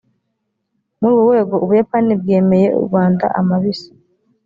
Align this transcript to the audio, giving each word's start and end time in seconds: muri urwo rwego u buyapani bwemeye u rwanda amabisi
muri 0.99 1.03
urwo 1.13 1.19
rwego 1.27 1.55
u 1.63 1.67
buyapani 1.69 2.13
bwemeye 2.21 2.67
u 2.77 2.81
rwanda 2.85 3.25
amabisi 3.39 3.89